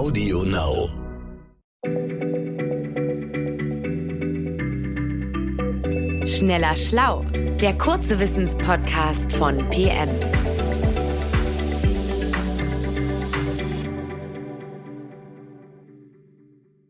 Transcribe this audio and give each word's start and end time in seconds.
Audio 0.00 0.44
Now. 0.44 0.88
Schneller 6.26 6.74
Schlau, 6.74 7.22
der 7.60 7.76
kurze 7.76 8.18
Wissenspodcast 8.18 9.30
von 9.34 9.58
PM. 9.68 10.08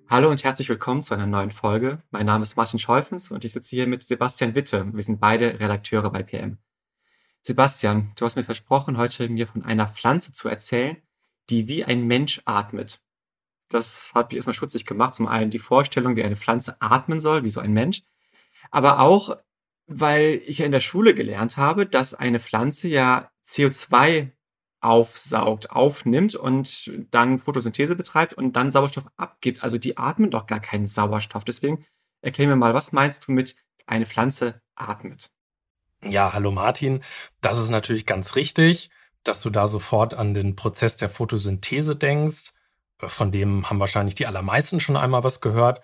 Hallo 0.08 0.30
und 0.30 0.44
herzlich 0.44 0.68
willkommen 0.68 1.02
zu 1.02 1.12
einer 1.12 1.26
neuen 1.26 1.50
Folge. 1.50 2.04
Mein 2.12 2.26
Name 2.26 2.44
ist 2.44 2.56
Martin 2.56 2.78
Scheufens 2.78 3.32
und 3.32 3.44
ich 3.44 3.50
sitze 3.50 3.70
hier 3.70 3.88
mit 3.88 4.04
Sebastian 4.04 4.54
Witte. 4.54 4.86
Wir 4.94 5.02
sind 5.02 5.18
beide 5.18 5.58
Redakteure 5.58 6.10
bei 6.10 6.22
PM. 6.22 6.58
Sebastian, 7.42 8.12
du 8.14 8.24
hast 8.24 8.36
mir 8.36 8.44
versprochen, 8.44 8.98
heute 8.98 9.28
mir 9.28 9.48
von 9.48 9.64
einer 9.64 9.88
Pflanze 9.88 10.32
zu 10.32 10.48
erzählen, 10.48 10.98
die 11.50 11.68
wie 11.68 11.84
ein 11.84 12.06
Mensch 12.06 12.40
atmet. 12.44 13.00
Das 13.68 14.12
hat 14.14 14.30
mich 14.30 14.36
erstmal 14.36 14.54
schutzig 14.54 14.86
gemacht. 14.86 15.14
Zum 15.14 15.28
einen 15.28 15.50
die 15.50 15.58
Vorstellung, 15.58 16.16
wie 16.16 16.24
eine 16.24 16.36
Pflanze 16.36 16.80
atmen 16.80 17.20
soll, 17.20 17.44
wie 17.44 17.50
so 17.50 17.60
ein 17.60 17.72
Mensch. 17.72 18.02
Aber 18.70 19.00
auch, 19.00 19.36
weil 19.86 20.42
ich 20.46 20.58
ja 20.58 20.66
in 20.66 20.72
der 20.72 20.80
Schule 20.80 21.14
gelernt 21.14 21.56
habe, 21.56 21.86
dass 21.86 22.14
eine 22.14 22.40
Pflanze 22.40 22.88
ja 22.88 23.30
CO2 23.46 24.30
aufsaugt, 24.80 25.70
aufnimmt 25.70 26.34
und 26.34 26.90
dann 27.10 27.38
Photosynthese 27.38 27.96
betreibt 27.96 28.34
und 28.34 28.54
dann 28.54 28.70
Sauerstoff 28.70 29.06
abgibt. 29.16 29.62
Also 29.62 29.78
die 29.78 29.98
atmen 29.98 30.30
doch 30.30 30.46
gar 30.46 30.60
keinen 30.60 30.86
Sauerstoff. 30.86 31.44
Deswegen 31.44 31.84
erklär 32.22 32.48
mir 32.48 32.56
mal, 32.56 32.74
was 32.74 32.92
meinst 32.92 33.28
du 33.28 33.32
mit 33.32 33.56
eine 33.86 34.06
Pflanze 34.06 34.62
atmet? 34.74 35.30
Ja, 36.02 36.32
hallo 36.32 36.50
Martin. 36.50 37.02
Das 37.40 37.58
ist 37.58 37.70
natürlich 37.70 38.06
ganz 38.06 38.36
richtig, 38.36 38.90
dass 39.24 39.42
du 39.42 39.50
da 39.50 39.68
sofort 39.68 40.14
an 40.14 40.34
den 40.34 40.56
Prozess 40.56 40.96
der 40.96 41.10
Photosynthese 41.10 41.96
denkst. 41.96 42.52
Äh, 43.00 43.08
von 43.08 43.32
dem 43.32 43.68
haben 43.68 43.80
wahrscheinlich 43.80 44.14
die 44.14 44.26
allermeisten 44.26 44.80
schon 44.80 44.96
einmal 44.96 45.24
was 45.24 45.40
gehört. 45.40 45.82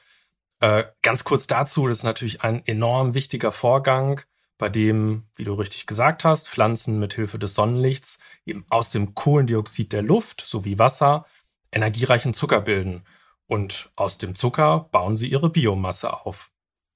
Äh, 0.60 0.84
ganz 1.02 1.24
kurz 1.24 1.46
dazu, 1.46 1.86
das 1.86 1.98
ist 1.98 2.04
natürlich 2.04 2.42
ein 2.42 2.64
enorm 2.66 3.14
wichtiger 3.14 3.52
Vorgang, 3.52 4.22
bei 4.58 4.68
dem, 4.70 5.24
wie 5.34 5.44
du 5.44 5.52
richtig 5.54 5.86
gesagt 5.86 6.24
hast, 6.24 6.48
Pflanzen 6.48 6.98
mit 6.98 7.14
Hilfe 7.14 7.38
des 7.38 7.54
Sonnenlichts 7.54 8.18
eben 8.46 8.64
aus 8.70 8.90
dem 8.90 9.14
Kohlendioxid 9.14 9.92
der 9.92 10.02
Luft 10.02 10.40
sowie 10.40 10.78
Wasser 10.78 11.26
energiereichen 11.72 12.32
Zucker 12.32 12.60
bilden. 12.62 13.04
Und 13.46 13.92
aus 13.96 14.18
dem 14.18 14.34
Zucker 14.34 14.88
bauen 14.90 15.16
sie 15.16 15.28
ihre 15.28 15.50
Biomasse 15.50 16.24
auf 16.24 16.50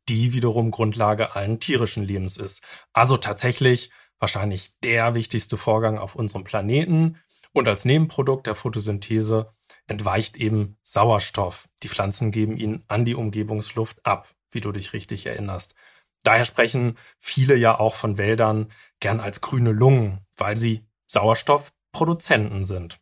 die 0.09 0.33
wiederum 0.33 0.71
Grundlage 0.71 1.37
allen 1.37 1.61
tierischen 1.61 2.03
Lebens 2.03 2.37
ist. 2.37 2.65
Also 2.93 3.17
tatsächlich 3.17 3.91
wahrscheinlich 4.21 4.79
der 4.85 5.15
wichtigste 5.15 5.57
Vorgang 5.57 5.99
auf 5.99 6.15
unserem 6.15 6.45
Planeten. 6.45 7.19
Und 7.53 7.67
als 7.67 7.85
Nebenprodukt 7.85 8.47
der 8.47 8.55
Photosynthese 8.55 9.53
entweicht 9.89 10.37
eben 10.37 10.77
Sauerstoff. 10.83 11.69
Die 11.83 11.89
Pflanzen 11.89 12.31
geben 12.31 12.57
ihn 12.57 12.85
an 12.87 13.05
die 13.05 13.17
Umgebungsluft 13.17 14.07
ab, 14.07 14.33
wie 14.53 14.61
du 14.61 14.71
dich 14.71 14.93
richtig 14.93 15.27
erinnerst. 15.27 15.75
Daher 16.23 16.45
sprechen 16.45 16.97
viele 17.19 17.57
ja 17.57 17.81
auch 17.81 17.95
von 17.95 18.19
Wäldern 18.19 18.71
gern 19.01 19.21
als 19.21 19.41
grüne 19.41 19.73
Lungen, 19.73 20.21
weil 20.37 20.57
sie 20.57 20.85
Sauerstoffproduzenten 21.07 22.65
sind. 22.65 23.01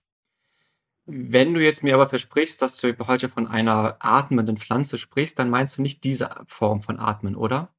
Wenn 1.04 1.54
du 1.54 1.60
jetzt 1.60 1.82
mir 1.82 1.94
aber 1.94 2.08
versprichst, 2.08 2.60
dass 2.62 2.76
du 2.76 2.94
heute 3.06 3.28
von 3.28 3.46
einer 3.46 3.96
atmenden 3.98 4.58
Pflanze 4.58 4.98
sprichst, 4.98 5.38
dann 5.38 5.50
meinst 5.50 5.78
du 5.78 5.82
nicht 5.82 6.04
diese 6.04 6.30
Form 6.46 6.82
von 6.82 7.00
Atmen, 7.00 7.34
oder? 7.34 7.74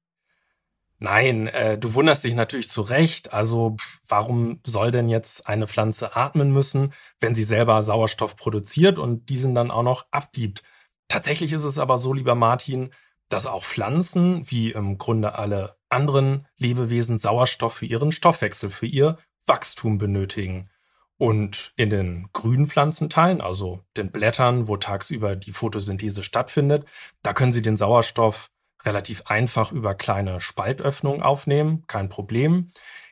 Nein, 1.02 1.48
äh, 1.48 1.78
du 1.78 1.94
wunderst 1.94 2.26
dich 2.26 2.36
natürlich 2.36 2.70
zu 2.70 2.82
Recht. 2.82 3.34
Also 3.34 3.78
warum 4.06 4.60
soll 4.66 4.92
denn 4.92 5.08
jetzt 5.08 5.48
eine 5.48 5.66
Pflanze 5.66 6.16
atmen 6.16 6.52
müssen, 6.52 6.94
wenn 7.22 7.36
sie 7.36 7.44
selber 7.44 7.82
Sauerstoff 7.84 8.36
produziert 8.36 9.00
und 9.00 9.30
diesen 9.30 9.56
dann 9.56 9.72
auch 9.72 9.84
noch 9.84 10.08
abgibt? 10.12 10.62
Tatsächlich 11.08 11.54
ist 11.54 11.64
es 11.64 11.80
aber 11.80 11.98
so, 11.98 12.14
lieber 12.14 12.36
Martin, 12.36 12.90
dass 13.30 13.48
auch 13.48 13.64
Pflanzen, 13.64 14.50
wie 14.52 14.72
im 14.72 14.98
Grunde 14.98 15.36
alle 15.36 15.78
anderen 15.88 16.48
Lebewesen, 16.58 17.18
Sauerstoff 17.18 17.76
für 17.76 17.86
ihren 17.86 18.12
Stoffwechsel, 18.12 18.70
für 18.70 18.86
ihr 18.86 19.18
Wachstum 19.46 19.98
benötigen. 19.98 20.70
Und 21.18 21.74
in 21.76 21.90
den 21.90 22.30
grünen 22.34 22.68
Pflanzenteilen, 22.68 23.42
also 23.42 23.84
den 23.98 24.12
Blättern, 24.12 24.68
wo 24.68 24.78
tagsüber 24.78 25.36
die 25.36 25.52
Photosynthese 25.52 26.24
stattfindet, 26.24 26.86
da 27.24 27.34
können 27.34 27.52
Sie 27.52 27.62
den 27.62 27.78
Sauerstoff 27.78 28.50
relativ 28.86 29.24
einfach 29.26 29.72
über 29.72 29.96
kleine 29.96 30.42
Spaltöffnungen 30.42 31.22
aufnehmen, 31.22 31.84
kein 31.88 32.10
Problem. 32.10 32.70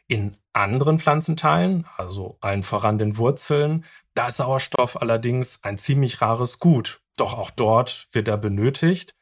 In 0.08 0.38
anderen 0.54 1.00
Pflanzenteilen, 1.00 1.86
also 1.98 2.38
allen 2.42 2.64
voran 2.64 2.98
den 2.98 3.18
Wurzeln, 3.18 3.86
da 4.14 4.30
ist 4.30 4.38
Sauerstoff 4.38 5.02
allerdings 5.02 5.64
ein 5.64 5.78
ziemlich 5.78 6.22
rares 6.22 6.60
Gut. 6.60 7.02
Doch 7.18 7.38
auch 7.38 7.52
dort 7.52 8.08
wird 8.12 8.28
er 8.28 8.38
benötigt. 8.38 9.16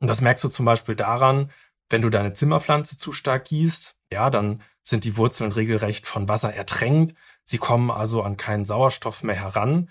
Und 0.00 0.08
das 0.08 0.20
merkst 0.20 0.44
du 0.44 0.48
zum 0.48 0.64
Beispiel 0.64 0.94
daran, 0.94 1.50
wenn 1.90 2.02
du 2.02 2.10
deine 2.10 2.34
Zimmerpflanze 2.34 2.96
zu 2.96 3.12
stark 3.12 3.46
gießt, 3.46 3.96
ja, 4.12 4.30
dann 4.30 4.62
sind 4.82 5.04
die 5.04 5.16
Wurzeln 5.16 5.52
regelrecht 5.52 6.06
von 6.06 6.28
Wasser 6.28 6.54
ertränkt. 6.54 7.14
Sie 7.44 7.58
kommen 7.58 7.90
also 7.90 8.22
an 8.22 8.36
keinen 8.36 8.64
Sauerstoff 8.64 9.22
mehr 9.22 9.36
heran. 9.36 9.90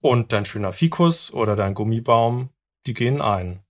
Und 0.00 0.32
dein 0.32 0.44
schöner 0.44 0.72
Fikus 0.72 1.32
oder 1.32 1.56
dein 1.56 1.74
Gummibaum, 1.74 2.50
die 2.86 2.94
gehen 2.94 3.20
ein. 3.20 3.64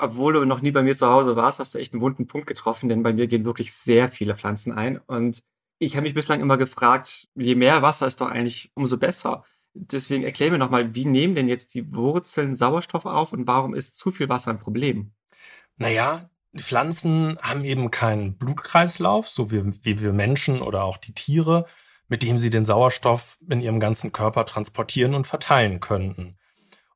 Obwohl 0.00 0.32
du 0.32 0.44
noch 0.44 0.62
nie 0.62 0.70
bei 0.70 0.82
mir 0.82 0.94
zu 0.94 1.08
Hause 1.08 1.36
warst, 1.36 1.58
hast 1.58 1.74
du 1.74 1.78
echt 1.78 1.92
einen 1.92 2.02
wunden 2.02 2.26
Punkt 2.26 2.46
getroffen, 2.46 2.88
denn 2.88 3.02
bei 3.02 3.12
mir 3.12 3.26
gehen 3.26 3.44
wirklich 3.44 3.72
sehr 3.72 4.08
viele 4.08 4.34
Pflanzen 4.34 4.72
ein. 4.72 4.98
Und 4.98 5.42
ich 5.78 5.96
habe 5.96 6.04
mich 6.04 6.14
bislang 6.14 6.40
immer 6.40 6.56
gefragt, 6.56 7.28
je 7.34 7.54
mehr 7.54 7.82
Wasser 7.82 8.06
ist 8.06 8.20
doch 8.20 8.28
eigentlich 8.28 8.70
umso 8.74 8.98
besser. 8.98 9.44
Deswegen 9.74 10.24
erklär 10.24 10.50
mir 10.50 10.58
nochmal, 10.58 10.94
wie 10.94 11.04
nehmen 11.04 11.34
denn 11.34 11.48
jetzt 11.48 11.74
die 11.74 11.94
Wurzeln 11.94 12.54
Sauerstoff 12.54 13.06
auf 13.06 13.32
und 13.32 13.46
warum 13.46 13.74
ist 13.74 13.96
zu 13.96 14.10
viel 14.10 14.28
Wasser 14.28 14.50
ein 14.50 14.58
Problem? 14.58 15.12
Naja, 15.76 16.28
Pflanzen 16.56 17.38
haben 17.40 17.64
eben 17.64 17.90
keinen 17.90 18.36
Blutkreislauf, 18.36 19.28
so 19.28 19.50
wie, 19.50 19.62
wie 19.84 20.02
wir 20.02 20.12
Menschen 20.12 20.60
oder 20.60 20.84
auch 20.84 20.96
die 20.96 21.14
Tiere, 21.14 21.66
mit 22.08 22.22
dem 22.22 22.38
sie 22.38 22.50
den 22.50 22.64
Sauerstoff 22.64 23.38
in 23.48 23.60
ihrem 23.60 23.78
ganzen 23.80 24.12
Körper 24.12 24.44
transportieren 24.44 25.14
und 25.14 25.26
verteilen 25.26 25.78
könnten. 25.78 26.36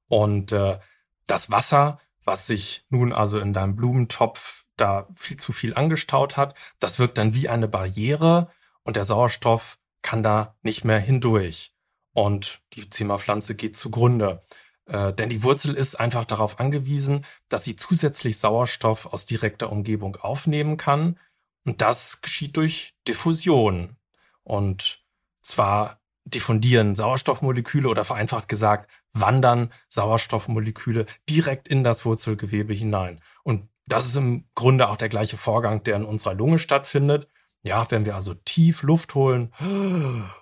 Und 0.08 0.52
äh, 0.52 0.78
das 1.26 1.50
Wasser, 1.50 2.00
was 2.24 2.46
sich 2.46 2.84
nun 2.88 3.12
also 3.12 3.38
in 3.38 3.52
deinem 3.52 3.76
Blumentopf 3.76 4.64
da 4.76 5.08
viel 5.14 5.36
zu 5.36 5.52
viel 5.52 5.74
angestaut 5.74 6.36
hat, 6.36 6.54
das 6.78 6.98
wirkt 6.98 7.18
dann 7.18 7.34
wie 7.34 7.48
eine 7.48 7.68
Barriere 7.68 8.50
und 8.82 8.96
der 8.96 9.04
Sauerstoff 9.04 9.78
kann 10.02 10.22
da 10.22 10.56
nicht 10.62 10.84
mehr 10.84 10.98
hindurch. 10.98 11.74
Und 12.12 12.62
die 12.74 12.88
Zimmerpflanze 12.88 13.54
geht 13.54 13.76
zugrunde. 13.76 14.42
Äh, 14.86 15.12
denn 15.12 15.30
die 15.30 15.42
Wurzel 15.42 15.74
ist 15.74 15.98
einfach 15.98 16.24
darauf 16.24 16.60
angewiesen, 16.60 17.24
dass 17.48 17.64
sie 17.64 17.76
zusätzlich 17.76 18.38
Sauerstoff 18.38 19.06
aus 19.06 19.26
direkter 19.26 19.72
Umgebung 19.72 20.16
aufnehmen 20.16 20.76
kann. 20.76 21.18
Und 21.64 21.80
das 21.80 22.20
geschieht 22.20 22.56
durch 22.56 22.94
Diffusion. 23.08 23.96
Und 24.42 25.02
zwar 25.42 26.00
diffundieren 26.24 26.94
Sauerstoffmoleküle 26.94 27.88
oder 27.88 28.04
vereinfacht 28.04 28.48
gesagt, 28.48 28.90
wandern 29.14 29.72
Sauerstoffmoleküle 29.88 31.06
direkt 31.30 31.68
in 31.68 31.84
das 31.84 32.04
Wurzelgewebe 32.04 32.74
hinein. 32.74 33.20
Und 33.42 33.68
das 33.86 34.06
ist 34.06 34.16
im 34.16 34.44
Grunde 34.54 34.88
auch 34.88 34.96
der 34.96 35.08
gleiche 35.08 35.36
Vorgang, 35.36 35.82
der 35.84 35.96
in 35.96 36.04
unserer 36.04 36.34
Lunge 36.34 36.58
stattfindet. 36.58 37.28
Ja, 37.62 37.90
wenn 37.90 38.04
wir 38.04 38.14
also 38.14 38.34
tief 38.34 38.82
Luft 38.82 39.14
holen 39.14 39.54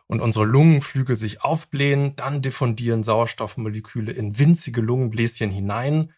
und 0.08 0.20
unsere 0.20 0.44
Lungenflügel 0.44 1.16
sich 1.16 1.42
aufblähen, 1.42 2.16
dann 2.16 2.42
diffundieren 2.42 3.04
Sauerstoffmoleküle 3.04 4.10
in 4.10 4.40
winzige 4.40 4.80
Lungenbläschen 4.80 5.50
hinein. 5.50 6.12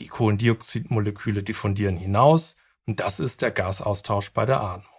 Die 0.00 0.08
Kohlendioxidmoleküle 0.08 1.44
diffundieren 1.44 1.96
hinaus 1.96 2.56
und 2.86 2.98
das 2.98 3.20
ist 3.20 3.42
der 3.42 3.52
Gasaustausch 3.52 4.30
bei 4.30 4.46
der 4.46 4.60
Atmung. 4.60 4.97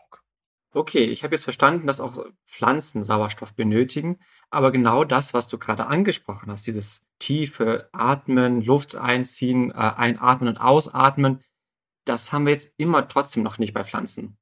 Okay, 0.72 1.06
ich 1.06 1.24
habe 1.24 1.34
jetzt 1.34 1.46
verstanden, 1.46 1.88
dass 1.88 2.00
auch 2.00 2.24
Pflanzen 2.46 3.04
Sauerstoff 3.04 3.54
benötigen, 3.54 4.20
aber 4.52 4.72
genau 4.72 5.04
das, 5.04 5.34
was 5.34 5.48
du 5.48 5.58
gerade 5.58 5.88
angesprochen 5.88 6.52
hast, 6.52 6.68
dieses 6.68 7.08
tiefe 7.18 7.90
Atmen, 7.92 8.62
Luft 8.62 8.96
einziehen, 8.96 9.72
äh, 9.72 9.74
einatmen 9.74 10.50
und 10.50 10.58
ausatmen, 10.58 11.42
das 12.06 12.32
haben 12.32 12.46
wir 12.46 12.54
jetzt 12.54 12.72
immer 12.78 13.08
trotzdem 13.08 13.44
noch 13.44 13.58
nicht 13.58 13.74
bei 13.74 13.84
Pflanzen. 13.84 14.38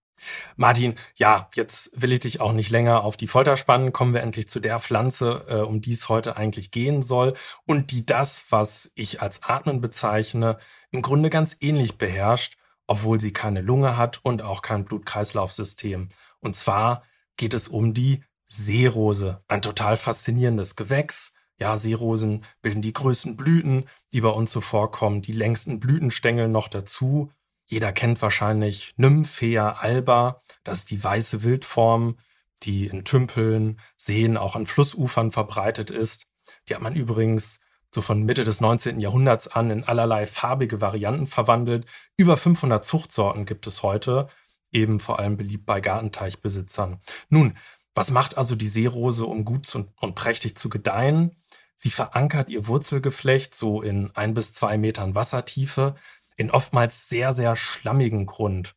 Martin, 0.55 0.95
ja, 1.15 1.49
jetzt 1.53 2.01
will 2.01 2.11
ich 2.11 2.21
dich 2.21 2.41
auch 2.41 2.53
nicht 2.53 2.71
länger 2.71 3.03
auf 3.03 3.17
die 3.17 3.27
Folter 3.27 3.55
spannen. 3.55 3.93
Kommen 3.93 4.13
wir 4.13 4.21
endlich 4.21 4.49
zu 4.49 4.59
der 4.59 4.79
Pflanze, 4.79 5.45
äh, 5.47 5.57
um 5.57 5.81
die 5.81 5.93
es 5.93 6.09
heute 6.09 6.37
eigentlich 6.37 6.71
gehen 6.71 7.03
soll 7.03 7.35
und 7.65 7.91
die 7.91 8.05
das, 8.05 8.45
was 8.49 8.91
ich 8.95 9.21
als 9.21 9.43
Atmen 9.43 9.79
bezeichne, 9.79 10.57
im 10.91 11.01
Grunde 11.01 11.29
ganz 11.29 11.55
ähnlich 11.59 11.97
beherrscht, 11.97 12.57
obwohl 12.87 13.19
sie 13.19 13.33
keine 13.33 13.61
Lunge 13.61 13.97
hat 13.97 14.19
und 14.23 14.41
auch 14.41 14.61
kein 14.61 14.85
Blutkreislaufsystem. 14.85 16.09
Und 16.39 16.55
zwar 16.55 17.03
geht 17.35 17.53
es 17.53 17.67
um 17.67 17.93
die 17.93 18.23
Seerose, 18.47 19.43
ein 19.47 19.61
total 19.61 19.97
faszinierendes 19.97 20.75
Gewächs. 20.75 21.33
Ja, 21.59 21.77
Seerosen 21.77 22.45
bilden 22.61 22.81
die 22.81 22.93
größten 22.93 23.35
Blüten, 23.35 23.85
die 24.13 24.21
bei 24.21 24.29
uns 24.29 24.51
so 24.51 24.61
vorkommen, 24.61 25.21
die 25.21 25.33
längsten 25.33 25.79
Blütenstängel 25.79 26.47
noch 26.47 26.67
dazu 26.67 27.31
jeder 27.67 27.91
kennt 27.91 28.21
wahrscheinlich 28.21 28.93
Nymphea 28.95 29.73
alba. 29.73 30.39
Das 30.63 30.79
ist 30.79 30.91
die 30.91 31.03
weiße 31.03 31.43
Wildform, 31.43 32.17
die 32.63 32.87
in 32.87 33.03
Tümpeln, 33.03 33.79
Seen, 33.97 34.37
auch 34.37 34.55
an 34.55 34.67
Flussufern 34.67 35.31
verbreitet 35.31 35.91
ist. 35.91 36.27
Die 36.67 36.75
hat 36.75 36.81
man 36.81 36.95
übrigens 36.95 37.59
so 37.97 38.03
von 38.03 38.21
Mitte 38.21 38.43
des 38.43 38.61
19. 38.61 38.99
Jahrhunderts 38.99 39.47
an 39.47 39.71
in 39.71 39.83
allerlei 39.83 40.27
farbige 40.27 40.81
Varianten 40.81 41.25
verwandelt. 41.25 41.87
Über 42.15 42.37
500 42.37 42.85
Zuchtsorten 42.85 43.47
gibt 43.47 43.65
es 43.65 43.81
heute, 43.81 44.27
eben 44.71 44.99
vor 44.99 45.17
allem 45.17 45.35
beliebt 45.35 45.65
bei 45.65 45.81
Gartenteichbesitzern. 45.81 46.99
Nun, 47.29 47.57
was 47.95 48.11
macht 48.11 48.37
also 48.37 48.55
die 48.55 48.67
Seerose, 48.67 49.25
um 49.25 49.45
gut 49.45 49.73
und 49.73 50.13
prächtig 50.13 50.55
zu 50.55 50.69
gedeihen? 50.69 51.35
Sie 51.75 51.89
verankert 51.89 52.49
ihr 52.49 52.67
Wurzelgeflecht 52.67 53.55
so 53.55 53.81
in 53.81 54.11
ein 54.13 54.35
bis 54.35 54.53
zwei 54.53 54.77
Metern 54.77 55.15
Wassertiefe 55.15 55.95
in 56.35 56.51
oftmals 56.51 57.09
sehr, 57.09 57.33
sehr 57.33 57.55
schlammigen 57.55 58.27
Grund. 58.27 58.75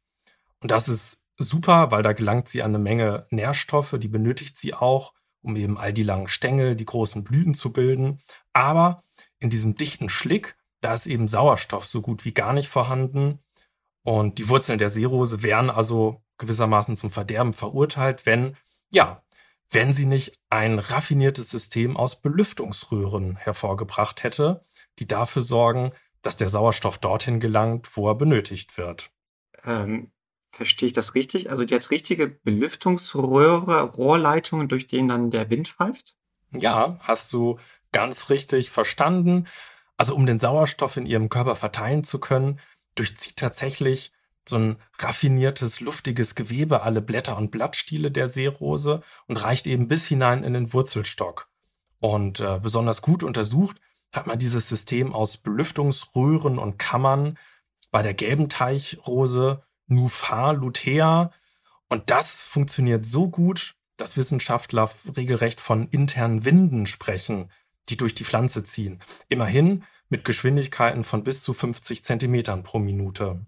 Und 0.60 0.70
das 0.70 0.88
ist 0.88 1.26
super, 1.36 1.90
weil 1.90 2.02
da 2.02 2.14
gelangt 2.14 2.48
sie 2.48 2.62
an 2.62 2.70
eine 2.70 2.82
Menge 2.82 3.26
Nährstoffe, 3.28 3.96
die 3.98 4.08
benötigt 4.08 4.56
sie 4.56 4.72
auch, 4.72 5.12
um 5.42 5.56
eben 5.56 5.78
all 5.78 5.92
die 5.92 6.02
langen 6.02 6.28
Stängel, 6.28 6.76
die 6.76 6.84
großen 6.84 7.24
Blüten 7.24 7.54
zu 7.54 7.72
bilden. 7.72 8.18
Aber 8.52 9.02
in 9.38 9.50
diesem 9.50 9.74
dichten 9.74 10.08
Schlick, 10.08 10.56
da 10.80 10.94
ist 10.94 11.06
eben 11.06 11.28
Sauerstoff 11.28 11.86
so 11.86 12.02
gut 12.02 12.24
wie 12.24 12.32
gar 12.32 12.52
nicht 12.52 12.68
vorhanden. 12.68 13.38
Und 14.02 14.38
die 14.38 14.48
Wurzeln 14.48 14.78
der 14.78 14.90
Seerose 14.90 15.42
wären 15.42 15.70
also 15.70 16.22
gewissermaßen 16.38 16.96
zum 16.96 17.10
Verderben 17.10 17.52
verurteilt, 17.52 18.26
wenn, 18.26 18.56
ja, 18.90 19.22
wenn 19.70 19.92
sie 19.92 20.06
nicht 20.06 20.38
ein 20.48 20.78
raffiniertes 20.78 21.50
System 21.50 21.96
aus 21.96 22.20
Belüftungsröhren 22.20 23.36
hervorgebracht 23.36 24.22
hätte, 24.22 24.62
die 24.98 25.06
dafür 25.06 25.42
sorgen, 25.42 25.92
dass 26.22 26.36
der 26.36 26.48
Sauerstoff 26.48 26.98
dorthin 26.98 27.40
gelangt, 27.40 27.96
wo 27.96 28.08
er 28.08 28.14
benötigt 28.14 28.76
wird. 28.76 29.10
Ähm, 29.64 30.10
verstehe 30.50 30.88
ich 30.88 30.92
das 30.92 31.14
richtig? 31.14 31.50
Also 31.50 31.64
die 31.64 31.74
hat 31.74 31.90
richtige 31.90 32.28
Belüftungsröhre, 32.28 33.82
Rohrleitungen, 33.82 34.68
durch 34.68 34.86
denen 34.86 35.08
dann 35.08 35.30
der 35.30 35.50
Wind 35.50 35.68
pfeift? 35.68 36.16
Ja, 36.52 36.98
hast 37.00 37.32
du 37.32 37.58
ganz 37.92 38.30
richtig 38.30 38.70
verstanden. 38.70 39.46
Also 39.96 40.14
um 40.14 40.26
den 40.26 40.38
Sauerstoff 40.38 40.96
in 40.96 41.06
ihrem 41.06 41.28
Körper 41.28 41.56
verteilen 41.56 42.04
zu 42.04 42.18
können, 42.18 42.58
durchzieht 42.94 43.36
tatsächlich 43.36 44.12
so 44.48 44.56
ein 44.56 44.76
raffiniertes, 44.98 45.80
luftiges 45.80 46.34
Gewebe 46.34 46.82
alle 46.82 47.02
Blätter 47.02 47.36
und 47.36 47.50
Blattstiele 47.50 48.10
der 48.10 48.26
Seerose 48.28 49.02
und 49.26 49.36
reicht 49.36 49.66
eben 49.66 49.88
bis 49.88 50.06
hinein 50.06 50.42
in 50.42 50.54
den 50.54 50.72
Wurzelstock. 50.72 51.48
Und 52.00 52.40
äh, 52.40 52.58
besonders 52.60 53.02
gut 53.02 53.22
untersucht 53.22 53.76
hat 54.12 54.26
man 54.26 54.38
dieses 54.38 54.68
System 54.68 55.14
aus 55.14 55.36
Belüftungsröhren 55.36 56.58
und 56.58 56.78
Kammern 56.78 57.38
bei 57.90 58.02
der 58.02 58.14
gelben 58.14 58.48
Teichrose 58.48 59.62
Nufar 59.90 60.54
lutea. 60.54 61.30
Und 61.88 62.10
das 62.10 62.40
funktioniert 62.40 63.04
so 63.04 63.28
gut, 63.28 63.74
dass 63.96 64.16
Wissenschaftler 64.16 64.90
regelrecht 65.16 65.60
von 65.60 65.88
internen 65.88 66.44
Winden 66.44 66.86
sprechen, 66.86 67.50
die 67.90 67.96
durch 67.96 68.14
die 68.14 68.24
Pflanze 68.24 68.64
ziehen. 68.64 69.00
Immerhin 69.28 69.84
mit 70.08 70.24
Geschwindigkeiten 70.24 71.04
von 71.04 71.22
bis 71.22 71.42
zu 71.42 71.52
50 71.52 72.02
Zentimetern 72.02 72.62
pro 72.62 72.78
Minute 72.78 73.44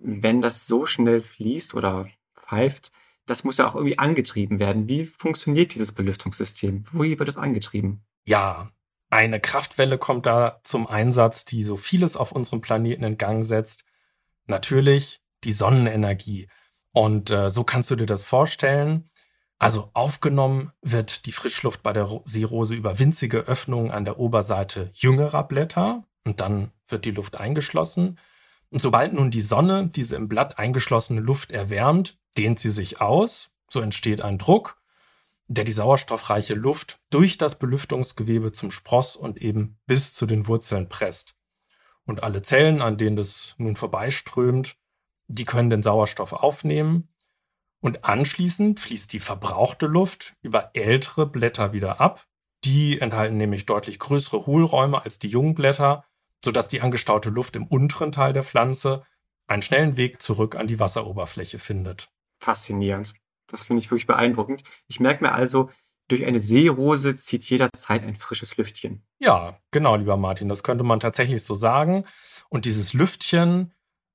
wenn 0.00 0.40
das 0.40 0.66
so 0.66 0.86
schnell 0.86 1.22
fließt 1.22 1.74
oder 1.74 2.08
pfeift, 2.34 2.90
das 3.26 3.44
muss 3.44 3.58
ja 3.58 3.68
auch 3.68 3.76
irgendwie 3.76 3.98
angetrieben 3.98 4.58
werden. 4.58 4.88
Wie 4.88 5.04
funktioniert 5.04 5.74
dieses 5.74 5.92
Belüftungssystem? 5.92 6.84
Wie 6.92 7.18
wird 7.18 7.28
es 7.28 7.36
angetrieben? 7.36 8.02
Ja, 8.24 8.70
eine 9.10 9.40
Kraftwelle 9.40 9.98
kommt 9.98 10.26
da 10.26 10.60
zum 10.64 10.86
Einsatz, 10.86 11.44
die 11.44 11.62
so 11.62 11.76
vieles 11.76 12.16
auf 12.16 12.32
unserem 12.32 12.60
Planeten 12.60 13.04
in 13.04 13.18
Gang 13.18 13.44
setzt. 13.44 13.84
Natürlich 14.46 15.20
die 15.44 15.52
Sonnenenergie. 15.52 16.48
Und 16.92 17.30
äh, 17.30 17.50
so 17.50 17.64
kannst 17.64 17.90
du 17.90 17.96
dir 17.96 18.06
das 18.06 18.24
vorstellen. 18.24 19.10
Also 19.58 19.90
aufgenommen 19.92 20.72
wird 20.80 21.26
die 21.26 21.32
Frischluft 21.32 21.82
bei 21.82 21.92
der 21.92 22.22
Seerose 22.24 22.74
über 22.74 22.98
winzige 22.98 23.40
Öffnungen 23.40 23.90
an 23.90 24.04
der 24.04 24.18
Oberseite 24.18 24.90
jüngerer 24.94 25.44
Blätter 25.44 26.04
und 26.24 26.40
dann 26.40 26.72
wird 26.88 27.04
die 27.04 27.10
Luft 27.10 27.36
eingeschlossen. 27.36 28.18
Und 28.70 28.80
sobald 28.80 29.12
nun 29.12 29.30
die 29.30 29.42
Sonne 29.42 29.88
diese 29.88 30.16
im 30.16 30.28
Blatt 30.28 30.58
eingeschlossene 30.58 31.20
Luft 31.20 31.52
erwärmt, 31.52 32.18
dehnt 32.38 32.58
sie 32.58 32.70
sich 32.70 33.00
aus, 33.00 33.50
so 33.68 33.80
entsteht 33.80 34.22
ein 34.22 34.38
Druck, 34.38 34.80
der 35.46 35.64
die 35.64 35.72
sauerstoffreiche 35.72 36.54
Luft 36.54 37.00
durch 37.10 37.36
das 37.36 37.58
Belüftungsgewebe 37.58 38.52
zum 38.52 38.70
Spross 38.70 39.16
und 39.16 39.38
eben 39.38 39.78
bis 39.86 40.12
zu 40.12 40.26
den 40.26 40.46
Wurzeln 40.46 40.88
presst. 40.88 41.34
Und 42.06 42.22
alle 42.22 42.42
Zellen, 42.42 42.80
an 42.80 42.96
denen 42.96 43.16
das 43.16 43.56
nun 43.58 43.76
vorbeiströmt, 43.76 44.76
die 45.34 45.44
können 45.44 45.70
den 45.70 45.82
Sauerstoff 45.82 46.32
aufnehmen. 46.32 47.08
Und 47.80 48.04
anschließend 48.04 48.78
fließt 48.78 49.12
die 49.12 49.20
verbrauchte 49.20 49.86
Luft 49.86 50.34
über 50.42 50.70
ältere 50.74 51.26
Blätter 51.26 51.72
wieder 51.72 52.00
ab. 52.00 52.26
Die 52.64 53.00
enthalten 53.00 53.38
nämlich 53.38 53.64
deutlich 53.64 53.98
größere 53.98 54.44
Hohlräume 54.44 55.02
als 55.02 55.18
die 55.18 55.28
jungen 55.28 55.54
Blätter 55.54 56.04
sodass 56.44 56.68
die 56.68 56.80
angestaute 56.80 57.30
Luft 57.30 57.56
im 57.56 57.66
unteren 57.66 58.12
Teil 58.12 58.32
der 58.32 58.44
Pflanze 58.44 59.04
einen 59.46 59.62
schnellen 59.62 59.96
Weg 59.96 60.22
zurück 60.22 60.56
an 60.56 60.66
die 60.66 60.80
Wasseroberfläche 60.80 61.58
findet. 61.58 62.10
Faszinierend. 62.38 63.14
Das 63.46 63.64
finde 63.64 63.82
ich 63.82 63.90
wirklich 63.90 64.06
beeindruckend. 64.06 64.62
Ich 64.86 65.00
merke 65.00 65.24
mir 65.24 65.32
also, 65.32 65.70
durch 66.08 66.24
eine 66.24 66.40
Seerose 66.40 67.16
zieht 67.16 67.48
jederzeit 67.50 68.02
ein 68.02 68.16
frisches 68.16 68.56
Lüftchen. 68.56 69.04
Ja, 69.18 69.58
genau, 69.70 69.96
lieber 69.96 70.16
Martin, 70.16 70.48
das 70.48 70.62
könnte 70.62 70.84
man 70.84 71.00
tatsächlich 71.00 71.44
so 71.44 71.54
sagen. 71.54 72.04
Und 72.48 72.64
dieses 72.64 72.94
Lüftchen, 72.94 73.72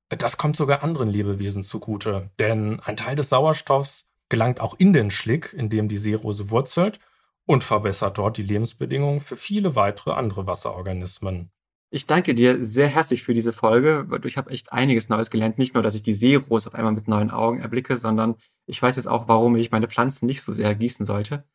das 0.10 0.38
kommt 0.38 0.58
sogar 0.58 0.84
anderen 0.84 1.10
Lebewesen 1.10 1.64
zugute. 1.64 2.30
Denn 2.40 2.80
ein 2.82 2.98
Teil 2.98 3.16
des 3.16 3.30
Sauerstoffs 3.30 4.08
gelangt 4.30 4.60
auch 4.60 4.76
in 4.78 4.94
den 4.94 5.12
Schlick, 5.12 5.54
in 5.54 5.70
dem 5.70 5.88
die 5.90 5.98
Seerose 5.98 6.50
wurzelt 6.50 7.00
und 7.46 7.64
verbessert 7.64 8.18
dort 8.18 8.38
die 8.38 8.44
Lebensbedingungen 8.44 9.20
für 9.20 9.36
viele 9.36 9.76
weitere 9.76 10.12
andere 10.12 10.48
Wasserorganismen. 10.48 11.52
Ich 11.92 12.08
danke 12.08 12.34
dir 12.34 12.66
sehr 12.66 12.88
herzlich 12.88 13.24
für 13.24 13.34
diese 13.34 13.54
Folge. 13.54 14.08
Ich 14.26 14.38
habe 14.38 14.50
echt 14.50 14.74
einiges 14.74 15.08
Neues 15.08 15.30
gelernt. 15.30 15.58
Nicht 15.58 15.76
nur, 15.76 15.84
dass 15.84 15.96
ich 15.96 16.04
die 16.04 16.14
Seerose 16.14 16.68
auf 16.68 16.76
einmal 16.76 16.92
mit 16.92 17.08
neuen 17.08 17.32
Augen 17.32 17.62
erblicke, 17.62 17.96
sondern 17.96 18.36
ich 18.66 18.82
weiß 18.82 18.96
jetzt 18.96 19.08
auch, 19.08 19.28
warum 19.28 19.56
ich 19.56 19.72
meine 19.72 19.88
Pflanzen 19.88 20.26
nicht 20.26 20.42
so 20.42 20.52
sehr 20.52 20.76
gießen 20.76 21.06
sollte. 21.06 21.46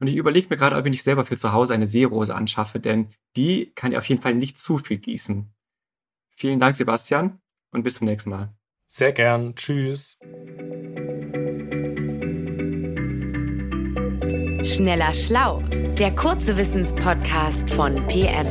Und 0.00 0.08
ich 0.08 0.16
überlege 0.16 0.48
mir 0.50 0.56
gerade, 0.56 0.76
ob 0.76 0.84
ich 0.84 0.90
nicht 0.90 1.04
selber 1.04 1.24
für 1.24 1.36
zu 1.36 1.52
Hause 1.52 1.74
eine 1.74 1.86
Seerose 1.86 2.34
anschaffe, 2.34 2.80
denn 2.80 3.10
die 3.36 3.72
kann 3.74 3.92
ja 3.92 3.98
auf 3.98 4.08
jeden 4.08 4.20
Fall 4.20 4.34
nicht 4.34 4.58
zu 4.58 4.78
viel 4.78 4.98
gießen. 4.98 5.52
Vielen 6.34 6.58
Dank, 6.58 6.74
Sebastian, 6.74 7.38
und 7.74 7.82
bis 7.82 7.96
zum 7.96 8.06
nächsten 8.06 8.30
Mal. 8.30 8.54
Sehr 8.86 9.12
gern. 9.12 9.54
Tschüss. 9.56 10.16
Schneller 14.64 15.14
Schlau, 15.14 15.60
der 15.98 16.14
kurze 16.14 16.56
Wissenspodcast 16.56 17.70
von 17.70 17.94
PM. 18.06 18.46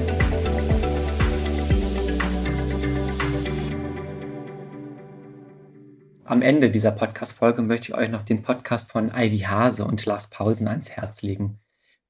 Am 6.26 6.42
Ende 6.42 6.72
dieser 6.72 6.92
Podcast-Folge 6.92 7.62
möchte 7.62 7.90
ich 7.90 7.98
euch 7.98 8.10
noch 8.10 8.24
den 8.24 8.42
Podcast 8.42 8.92
von 8.92 9.12
Ivy 9.14 9.40
Hase 9.40 9.86
und 9.86 10.06
Lars 10.06 10.30
Paulsen 10.30 10.68
ans 10.68 10.90
Herz 10.90 11.22
legen. 11.22 11.60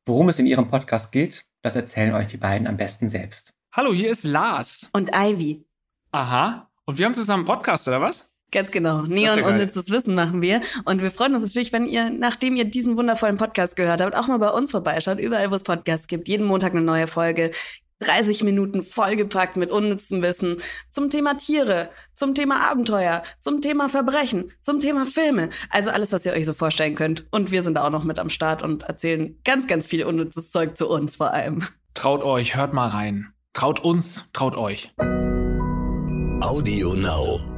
Worum 0.06 0.30
es 0.30 0.40
in 0.40 0.46
ihrem 0.46 0.70
Podcast 0.70 1.12
geht, 1.12 1.46
das 1.62 1.76
erzählen 1.76 2.14
euch 2.14 2.28
die 2.28 2.38
beiden 2.38 2.68
am 2.68 2.78
besten 2.78 3.10
selbst. 3.10 3.54
Hallo, 3.72 3.94
hier 3.94 4.12
ist 4.12 4.24
Lars. 4.24 4.90
Und 4.94 5.12
Ivy. 5.16 5.66
Aha. 6.12 6.70
Und 6.86 6.98
wir 6.98 7.06
haben 7.06 7.14
zusammen 7.14 7.42
einen 7.42 7.58
Podcast, 7.58 7.88
oder 7.88 8.02
was? 8.02 8.30
Ganz 8.52 8.70
genau. 8.70 9.02
Neon 9.02 9.40
ja 9.40 9.48
unnützes 9.48 9.90
Wissen 9.90 10.14
machen 10.14 10.42
wir. 10.42 10.62
Und 10.86 11.02
wir 11.02 11.12
freuen 11.12 11.34
uns 11.34 11.44
natürlich, 11.44 11.74
wenn 11.74 11.88
ihr, 11.88 12.10
nachdem 12.12 12.56
ihr 12.56 12.66
diesen 12.66 12.98
wundervollen 12.98 13.38
Podcast 13.38 13.76
gehört 13.76 14.00
habt, 14.00 14.16
auch 14.16 14.28
mal 14.28 14.38
bei 14.38 14.50
uns 14.50 14.70
vorbeischaut. 14.70 15.20
Überall, 15.20 15.50
wo 15.50 15.56
es 15.56 15.64
Podcasts 15.64 16.08
gibt. 16.08 16.28
Jeden 16.28 16.46
Montag 16.46 16.72
eine 16.74 16.82
neue 16.82 17.08
Folge. 17.08 17.52
30 18.00 18.44
Minuten 18.44 18.84
vollgepackt 18.84 19.56
mit 19.56 19.72
unnützem 19.72 20.22
Wissen 20.22 20.58
zum 20.90 21.10
Thema 21.10 21.36
Tiere, 21.36 21.90
zum 22.14 22.36
Thema 22.36 22.70
Abenteuer, 22.70 23.24
zum 23.40 23.62
Thema 23.62 23.88
Verbrechen, 23.88 24.52
zum 24.60 24.82
Thema 24.82 25.06
Filme. 25.06 25.50
Also 25.70 25.90
alles, 25.90 26.12
was 26.12 26.26
ihr 26.26 26.34
euch 26.34 26.46
so 26.46 26.54
vorstellen 26.54 26.96
könnt. 26.96 27.26
Und 27.32 27.52
wir 27.52 27.64
sind 27.64 27.80
auch 27.80 27.90
noch 27.90 28.04
mit 28.04 28.20
am 28.20 28.30
Start 28.30 28.62
und 28.62 28.84
erzählen 28.84 29.40
ganz, 29.46 29.68
ganz 29.68 29.86
viel 29.86 30.04
unnützes 30.04 30.52
Zeug 30.52 30.78
zu 30.78 30.90
uns 30.90 31.16
vor 31.16 31.32
allem. 31.32 31.64
Traut 31.94 32.24
euch, 32.24 32.58
hört 32.58 32.74
mal 32.74 32.90
rein. 32.90 33.34
Traut 33.54 33.80
uns, 33.80 34.32
traut 34.34 34.56
euch. 34.56 34.92
Audio 36.44 36.92
Now. 36.94 37.53